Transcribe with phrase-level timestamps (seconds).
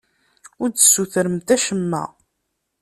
[0.61, 2.03] Ur d-tessutremt acemma.